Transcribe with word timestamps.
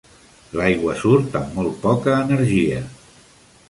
L'aigua 0.59 0.95
surt 1.03 1.37
amb 1.41 1.55
molt 1.61 1.79
poca 1.87 2.19
energia. 2.27 2.85